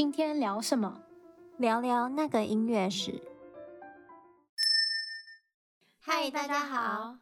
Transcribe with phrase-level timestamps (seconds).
[0.00, 1.02] 今天聊什么？
[1.58, 3.20] 聊聊那个音乐史。
[6.00, 7.18] 嗨，大家好，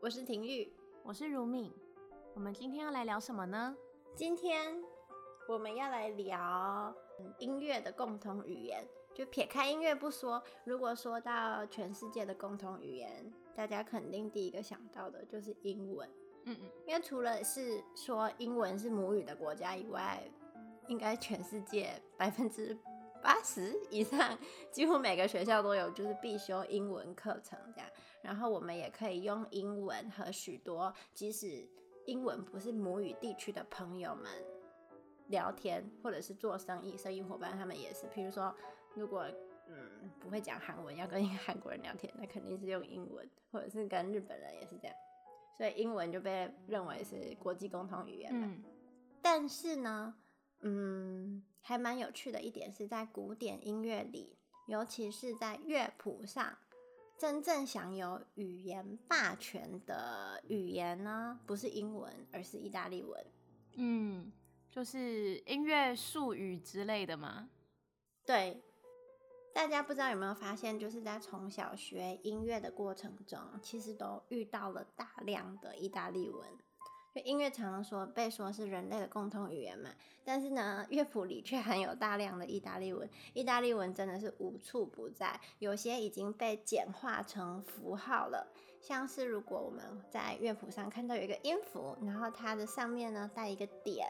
[0.00, 0.72] 我是婷玉，
[1.02, 1.70] 我是如敏。
[2.32, 3.76] 我们今天要来聊什么呢？
[4.14, 4.82] 今天
[5.46, 6.94] 我们要来聊
[7.36, 8.82] 音乐的共同语言。
[9.12, 16.08] 就撇开音乐不说，如果说到全世界的共同语言，大家肯定第一个想到的就是英文。
[16.44, 20.26] 嗯嗯，因为除了是说英文是母语的国家以外，
[20.88, 22.76] 应该全世界百分之
[23.22, 24.38] 八十以上，
[24.70, 27.90] 几乎每个学校都有就是必修英文课程这样。
[28.20, 31.66] 然后我们也可以用英文和许多即使
[32.06, 34.26] 英文不是母语地区的朋友们
[35.28, 38.06] 聊天，或者是做生意，生意伙伴他们也是。
[38.08, 38.54] 譬如说，
[38.94, 39.26] 如果
[39.68, 44.94] 嗯不会讲韩文，要跟一个韩国人聊天，那肯定是用英文，或者是跟日本人也是这样。
[45.56, 48.46] 所以英文就被认为是国际共同语言嘛。
[48.50, 48.62] 嗯。
[49.22, 50.14] 但是呢。
[50.66, 56.56] 嗯，还蛮有趣的一点是在古典音乐里，尤其是在乐谱上，
[57.18, 63.26] 真正享有语言霸权的语言呢，不是英文，而是意大利文。
[63.74, 64.32] 嗯，
[64.70, 67.50] 就是音乐术语之类的吗？
[68.24, 68.62] 对，
[69.52, 76.48] 大家不知道有没有发现，就是在从小学音乐的过程中，其实都遇到了大量的意大利文。
[77.14, 79.88] 就音乐常常说被说是人类的共同语言嘛，
[80.24, 83.08] 但是呢，乐谱里却含有大量的意大利文。
[83.34, 88.52] 意大利文真的是无处不在，有些已经被简化成符号了。
[88.80, 94.08] 像是如果我们在乐谱上看到有一个音符，然后它的上面呢带一个点，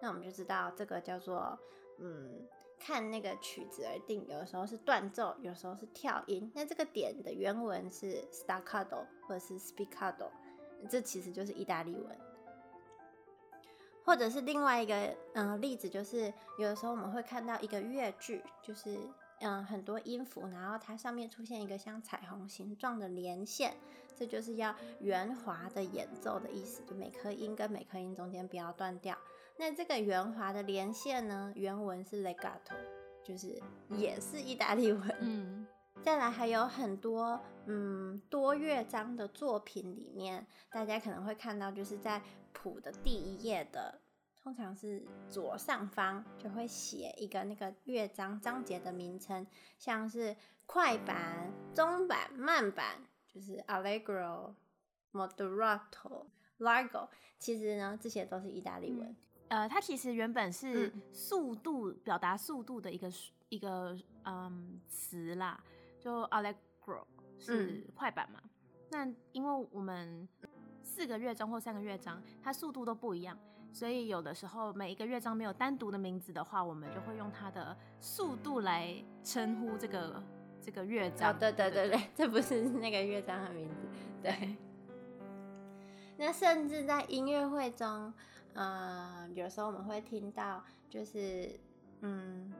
[0.00, 1.58] 那我们就知道这个叫做
[1.98, 2.46] 嗯，
[2.78, 4.24] 看那个曲子而定。
[4.28, 6.48] 有的时候是断奏，有时候是跳音。
[6.54, 10.30] 那这个点的原文是 staccato 或者是 spiccato，
[10.88, 12.16] 这其实就是意大利文。
[14.04, 14.94] 或者是另外一个
[15.32, 18.96] 嗯、呃、例子，就是有的时候我们会看到一个乐句，就是
[19.40, 23.74] 嗯、呃、很多音符，然后它上面出现一个像彩虹形状的连线，
[24.14, 29.16] 这就是要圆滑的演奏的意思，就每颗音跟每颗音中间不要断掉。
[29.56, 32.74] 那这个圆滑的连线呢，原文是 legato，
[33.22, 35.16] 就是也是意大利文。
[35.20, 35.66] 嗯，
[36.02, 42.20] 再来还有很多嗯多乐章的作品里面，大家可能会看到，就是在
[42.54, 44.00] 谱的第一页的，
[44.42, 49.46] 通常是左上方就会写一个那个乐章章节的名称，
[49.78, 50.34] 像是
[50.64, 54.54] 快板、中板、慢板，就是 Allegro、
[55.12, 56.28] Moderato、
[56.58, 57.08] Largo。
[57.38, 59.14] 其实呢，这些都是意大利文。
[59.48, 63.12] 呃，它其实原本是速度、嗯、表达速度的一个
[63.50, 63.94] 一个
[64.24, 65.62] 嗯词啦，
[65.98, 67.04] 就 Allegro
[67.38, 68.40] 是快板嘛。
[68.44, 68.50] 嗯、
[68.90, 70.26] 那因为我们
[70.84, 73.36] 四个乐章或三个乐章，它速度都不一样，
[73.72, 80.22] 所以有的时候每一个乐章没有单独的名字的话，我们就会用它的速度来称呼这个
[80.60, 81.32] 这个乐章。
[81.32, 83.88] 哦，对对对对，这不是那个乐章的名字。
[84.22, 84.56] 对。
[86.16, 88.12] 那甚至在音乐会中，
[88.52, 91.58] 呃，有时候我们会听到，就是
[92.02, 92.52] 嗯，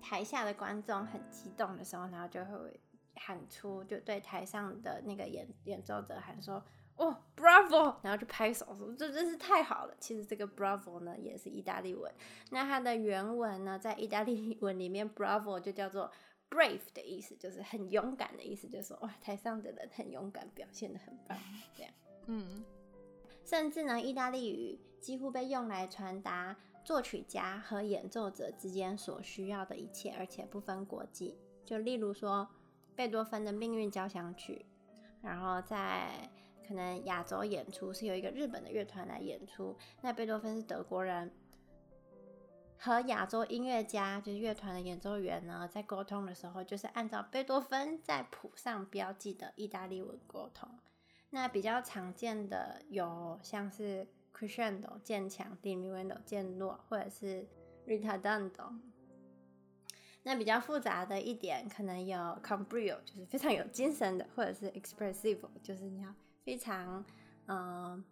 [0.00, 2.80] 台下的观众很激动的时候，然后就会
[3.14, 6.60] 喊出，就对台上的那个演演奏者喊说。
[6.98, 7.94] 哦、oh，Bravo！
[8.02, 12.12] 然后就拍手说：“这真是太好了。”其实这个 Bravo 呢，也是意大利文。
[12.50, 16.10] 那它的原文呢，在意大利文里面，Bravo 就叫做
[16.50, 21.38] brave 的意思，就是很勇敢的意思，就是说哇，台上的人很勇敢，表现的很棒，
[21.72, 21.92] 这样。
[22.26, 22.64] 嗯。
[23.44, 31.38] 甚至呢，意大利语几乎被用来传达作曲家和演奏者之间所需要的一切，而且不分国际。
[31.64, 32.48] 就例如说，
[32.96, 34.66] 贝多芬的《命运交响曲》，
[35.24, 36.28] 然后在。
[36.68, 41.32] 可能亚洲演出是由一个日本的乐团来演出，那贝多芬是德国人，
[42.76, 50.68] 和亚洲音乐家就是乐团的演奏员呢，在沟通的时候，就是按照贝多芬在谱上标记的意大利文沟通。
[51.30, 57.48] 那比较常见的有像是 crescendo 渐强，diminuendo 渐弱，或者是
[57.86, 58.78] ritardando。
[60.24, 66.14] 那比较复杂的一点，可能有 c o m b r i o 就是非常有精神的，或者是 expressive 就是你要。
[66.48, 67.04] 非常
[67.48, 68.02] 嗯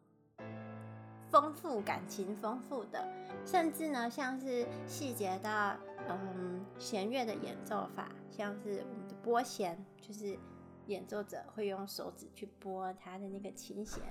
[1.31, 3.03] 丰富感情丰富的，
[3.47, 5.75] 甚至呢，像是细节到
[6.07, 10.39] 嗯弦乐的演奏法，像是我们的拨弦，就是
[10.85, 14.03] 演奏者会用手指去拨他的那个琴弦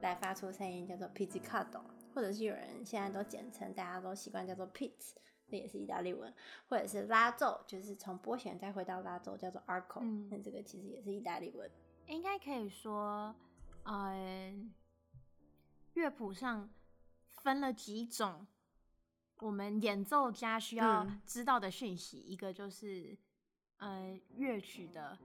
[0.00, 1.80] 来发出声音，叫做 pizzicato，
[2.14, 5.14] 或者是有人现在都简称，大家都习惯叫做 pizz，
[5.48, 6.32] 那也是意大利文，
[6.68, 9.98] 或者是拉奏，就是从拨弦再回到拉奏，叫做 arco，
[10.30, 11.68] 那、嗯、这个其实也是意大利文，
[12.06, 13.34] 应该可以说。
[13.88, 14.72] 嗯，
[15.94, 16.68] 乐谱上
[17.42, 18.46] 分了几种
[19.38, 23.16] 我们演奏家需要知道的讯息，嗯、一个就是
[23.78, 25.16] 呃乐曲的，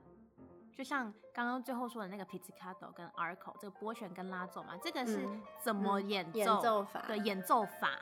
[0.74, 5.28] 就像刚刚最后说的那个 pizzicato 跟 arco 这个拨弦跟拉奏嘛，这个是
[5.60, 8.00] 怎么演奏、嗯、演奏法的演奏法。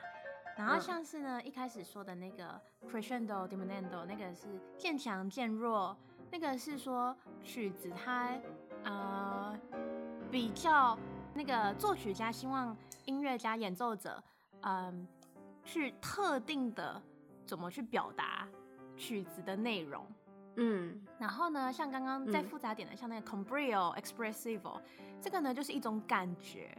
[0.56, 5.96] 然后像是呢，一开始说的那个 crescendo diminuendo，那个是渐强渐弱，
[6.30, 8.36] 那个是说曲子它
[8.84, 9.19] 呃
[10.30, 10.96] 比较
[11.34, 14.22] 那个作曲家希望音乐家演奏者
[14.60, 15.06] 嗯、呃、
[15.64, 17.02] 去特定的
[17.44, 18.48] 怎么去表达
[18.96, 20.06] 曲子的内容，
[20.56, 24.80] 嗯，然后呢，像刚刚再复杂点的，嗯、像那个 con brio Expressivo，
[25.20, 26.76] 这个呢就是一种感觉。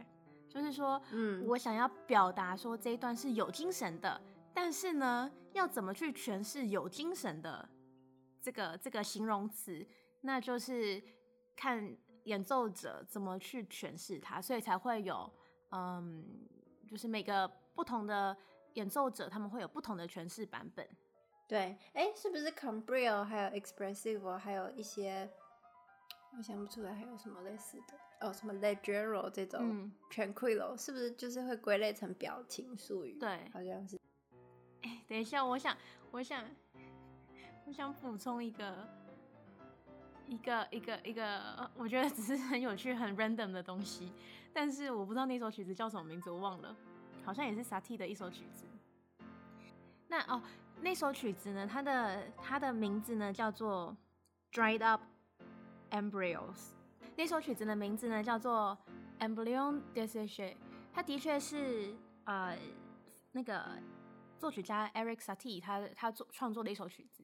[0.48, 4.20] 就是说，嗯，我想要表达说这一段是有精神的，
[4.52, 7.66] 但是呢，要怎么去诠释有精神的
[8.40, 9.86] 这个这个形容词，
[10.20, 11.02] 那就是
[11.56, 15.30] 看演奏者怎么去诠释它，所以才会有，
[15.70, 16.24] 嗯，
[16.88, 18.36] 就是每个不同的
[18.74, 20.88] 演奏者他们会有不同的诠释版本。
[21.48, 25.30] 对，哎，是不是 c o m b r i o 还有 expressive，还有一些，
[26.36, 27.94] 我想不出来还有什么类似的。
[28.20, 33.18] 哦，什么 leggero 这种、嗯、tranquillo 是不是就是会归类成表情术语？
[33.18, 33.98] 对，好像是。
[34.82, 35.76] 哎、欸，等一下，我想，
[36.12, 36.48] 我想，
[37.66, 38.88] 我想补充一个，
[40.32, 44.10] 一个，一个，一个，我觉得只是很有趣、很 random 的东西，
[44.50, 46.74] 但是我不知道那首曲子叫什么名字，我忘了，
[47.22, 48.64] 好像也是萨提的一首曲子。
[50.08, 50.42] 那哦，
[50.80, 51.66] 那首曲子呢？
[51.66, 53.94] 它的它的名字呢叫做
[54.50, 55.02] Dried Up
[55.90, 56.70] Embryos。
[57.14, 58.78] 那首曲子的名字呢，叫做
[59.22, 60.52] 《Embryon Desséché》，
[60.94, 61.94] 它的确是
[62.24, 62.56] 呃
[63.32, 63.62] 那个
[64.38, 67.22] 作曲家 Eric Sati 他他做创作的一首曲子。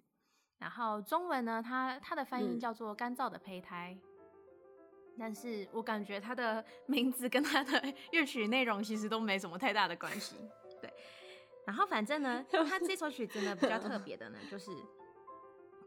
[0.59, 7.83] 然后中文呢，它它的翻译叫做《干燥的胚胎》，嗯，但是我感觉它的 名字跟它的
[8.13, 10.37] 乐曲内容其实都没什么太大的关系。
[10.81, 10.93] 对，
[11.67, 14.71] 然后反正呢， 它这首曲子呢比较特别的呢，就是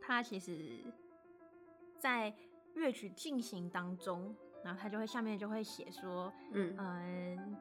[0.01, 0.83] 它其实
[2.00, 2.33] 在。
[2.73, 4.33] 乐曲进行当中，
[4.63, 7.57] 然后他就会下面就会写说，嗯嗯，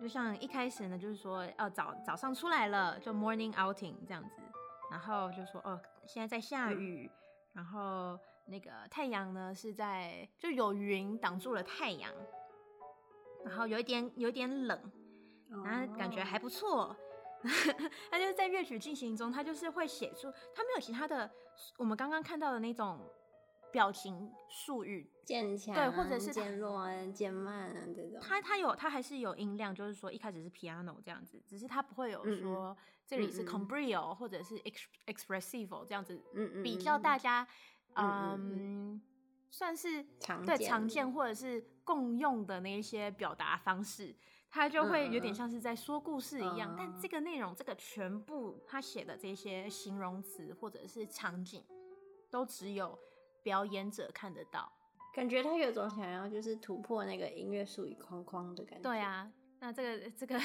[0.00, 4.40] 就像一开始呢，就是说哦早早上出来了，就 morning outing 这样子，
[4.90, 7.16] 然后就说哦现在在下雨，嗯、
[7.54, 12.12] 然后那个太阳呢是在就有云挡住了太阳，
[13.44, 14.92] 然后有一点有一点冷，
[15.64, 16.96] 然后感觉还不错，
[18.10, 21.30] 他就是在乐曲进行中，他就是会写出他没有其他的
[21.78, 22.98] 我们刚刚看到的那种。
[23.72, 28.18] 表情术语渐强，对，或者是渐弱、渐慢这种。
[28.20, 32.76] 它它有，它还是有音量，就是说一开始是 piano 这样子，只是它不会有说
[33.06, 36.20] 这里是 combrio 或者是 ex espressivo 这样子，
[36.64, 37.46] 比较大家
[37.94, 39.00] 嗯
[39.50, 40.02] 算是
[40.44, 44.14] 对常见或者是共用的那一些表达方式，
[44.48, 46.74] 它就会有点像是在说故事一样。
[46.76, 51.64] 但这个内容，这个全部他写的这些形容词或者是场景，
[52.28, 52.98] 都只有。
[53.42, 54.70] 表演者看得到，
[55.14, 58.88] 感觉他有种想要就是突破那个音乐术语框框的感觉。
[58.88, 60.40] 对啊，那这个这个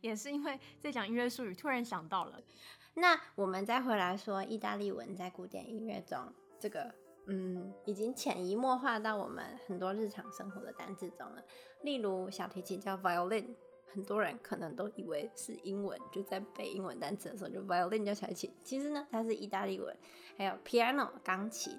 [0.00, 2.40] 也是因为在讲音乐术语，突然想到了。
[2.94, 6.18] 那我们再回来说意大利文在古典音乐中，
[6.60, 6.94] 这个
[7.26, 11.42] 嗯，已经潜移默化到我们很多日常生活的单字中了。
[11.82, 13.54] 例如小提琴叫 violin，
[13.92, 19.96] 很多人可能都以为是英文，就在背英文单词的时候就 violin 叫小提琴，其实呢它是意大利文。
[20.36, 21.72] 还有 piano 钢琴。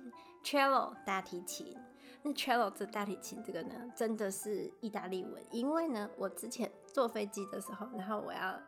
[0.44, 1.76] Cello 大提琴，
[2.22, 5.42] 那 cello 这大提琴这个呢，真的是意大利文。
[5.52, 8.60] 因为呢，我之前坐飞机的时候，然后我要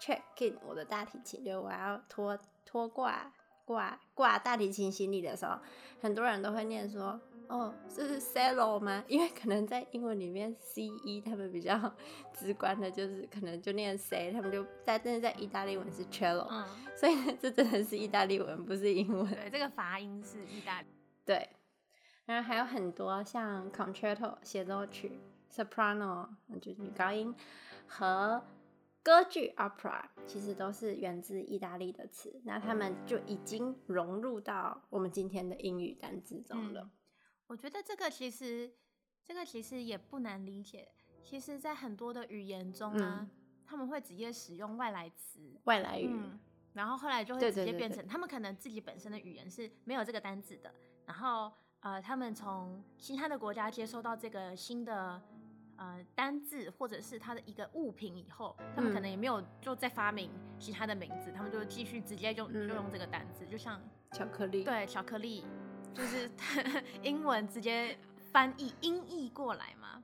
[0.00, 3.32] check in 我的大提琴，就我要拖拖挂
[3.64, 5.58] 挂挂大提琴行李的时候，
[6.00, 9.04] 很多人都会念说，哦，这是 cello 吗？
[9.08, 11.92] 因为可能在英文里面 c e 他们比较
[12.32, 16.64] 直观的，就是可能就念 c，他们就在，但是在意大利文是 cello，嗯，
[16.96, 19.26] 所以呢，这真的是意大利文，不是英文。
[19.32, 20.88] 对，这个发音是意大利。
[21.26, 21.50] 对，
[22.24, 25.18] 然后还有很多像 concerto 协奏曲
[25.50, 26.28] ，soprano
[26.62, 27.34] 就是女高音
[27.88, 28.42] 和
[29.02, 36.82] 歌剧 opera，其实都是源自意大利的词，那他们就已经融入到我们今天的英语单字中了。
[36.82, 36.90] 嗯，
[37.48, 38.72] 我觉得这个其实
[39.24, 40.88] 这个其实也不难理解，
[41.24, 43.30] 其实在很多的语言中啊，嗯，
[43.64, 46.38] 他们会直接使用外来词，外来语，嗯，
[46.72, 50.72] 然后后来就会直接变成他们可能自己本身的语言是没有这个单字的。
[51.06, 55.22] 然后，呃，他们从其他的国家接收到这个新的
[55.76, 63.80] 呃单字，或者是它的一个物品以后，他们可能也没有就再发明其他的名字，他们就继续直接就就用这个单字，就像
[64.12, 65.44] 巧克力，对，巧克力，
[65.94, 66.30] 就是
[67.02, 67.96] 英文直接
[68.32, 70.02] 翻译音译过来嘛。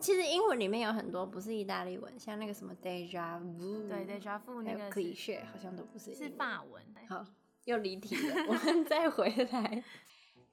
[0.00, 6.82] 其实英文里面有很多不是意大利文，像那个什么 deja vu，对 deja vu 那个 cliché 好像都不是，是法文。
[7.08, 7.24] 好，
[7.64, 9.84] 又离题了，我们 再回来。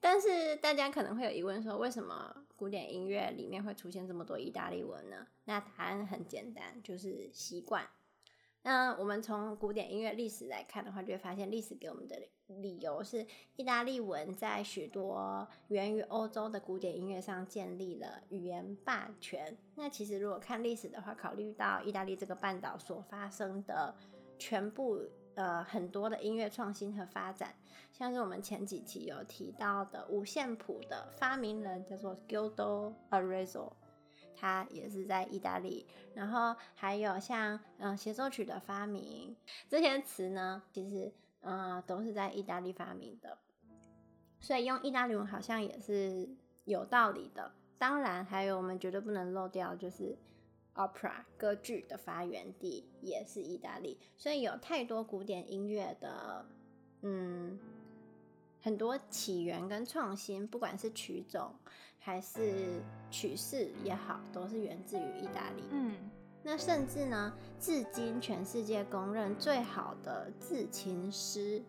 [0.03, 5.27] 但是大家可能会有疑问说，为什么古典音乐里面会出现这么多意大利文呢？
[5.45, 7.87] 那答案很简单，就是习惯。
[8.63, 19.55] 那我们从古典音乐历史来看的话，就会发现历史给我们的理由是，意大利文在许多源于欧洲的古典音乐上建立了语言霸权。
[19.75, 23.95] 那其实如果看历史的话，考虑到意大利这个半岛所发生的
[24.39, 25.07] 全部。
[25.35, 27.55] 呃，很多的音乐创新和发展，
[27.93, 33.71] 像是我们前几期有提到的五线谱的发明人叫做 Gildo Arezzo，
[34.35, 35.87] 他也是在意大利。
[36.13, 39.35] 然后还有像嗯协奏曲的发明，
[39.69, 43.37] 这些词呢，其实呃都是在意大利发明的。
[44.39, 46.27] 所以用意大利文好像也是
[46.65, 47.51] 有道理的。
[47.77, 50.17] 当然，还有我们绝对不能漏掉就是。
[50.75, 56.45] Opera 歌剧的发源地也是意大利，所以有太多古典音乐的，
[57.01, 57.59] 嗯，
[58.61, 61.53] 很多起源跟创新，不管是曲种
[61.99, 65.63] 还是曲式也好，都是源自于意大利。
[65.71, 65.95] 嗯，
[66.43, 71.61] 那甚至呢，至今全世界公认最好的制琴师。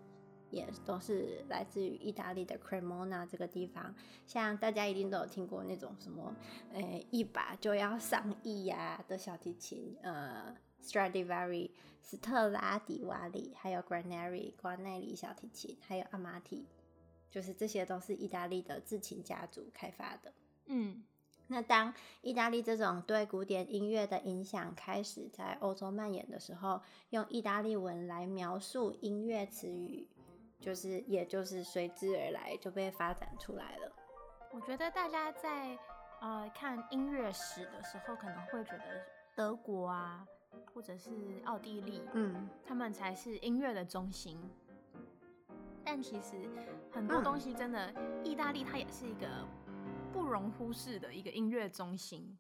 [0.53, 3.93] 也都是来自于意大利的 Cremona 这个地方，
[4.27, 6.33] 像大家一定都有听过那种什么，
[6.73, 11.71] 呃、欸，一把就要上亿呀的小提琴，呃，Stradivari、
[12.03, 16.67] 斯特拉迪瓦里，还有 Guarneri 瓜奈里小提琴，还有阿玛提，
[17.31, 20.35] 就是这些都是意大利的制琴家族开发的。
[20.67, 21.03] 嗯，
[21.47, 30.07] 那当意大利这种对古典音乐的影响开始在欧洲蔓延的时候，用意大利文来描述音乐词语。
[30.63, 33.93] 就是，也就是随之而来就被发展出来了。
[34.53, 35.77] 我觉得大家在
[36.21, 39.05] 呃看音乐史的时候，可能会觉得
[39.35, 40.25] 德国啊，
[40.73, 41.11] 或者是
[41.47, 44.39] 奥地利，嗯，他们才是音乐的中心。
[45.85, 46.49] 但其实
[46.93, 49.27] 很多东西真的，嗯，意大利它也是一个
[50.13, 52.39] 不容忽视的一个音乐中心。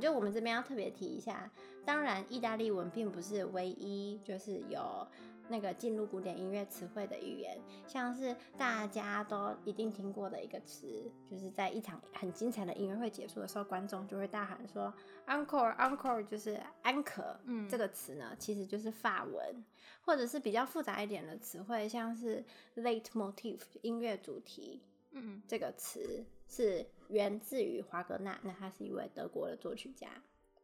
[0.00, 1.48] 就我们这边要特别提一下，
[1.84, 5.06] 当然，意大利文并不是唯一，就是有。
[5.48, 14.92] 那个进入古典音乐词汇的语言，像是大家都一定听过的一个词，就是在一场很精彩的音乐会结束的时候，观众就会大喊说
[15.26, 17.38] “encore encore”，就是安可。
[17.44, 19.64] 嗯，这个词呢，其实就是法文，
[20.00, 22.44] 或者是比较复杂一点的词汇，像是
[22.76, 24.82] “late motif” 音乐主题。
[25.12, 30.08] 嗯，这个词是源自于华格纳，那他是一位德国的作曲家。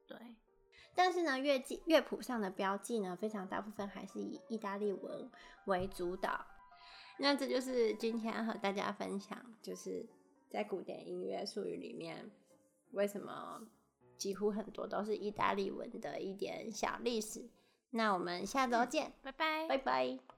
[0.06, 0.16] 对。
[0.94, 5.30] 但是呢，乐记乐谱上的标记呢，非常大部分还是以意大利文
[5.66, 6.44] 为主导。
[7.18, 10.06] 那这就是今天和大家分享，就是
[10.48, 12.30] 在古典音乐术语里面，
[12.92, 13.60] 为什么
[14.16, 17.48] 几乎很多都是意大利文的一点小历史。
[17.90, 20.30] 那我们下周见，拜拜，拜拜。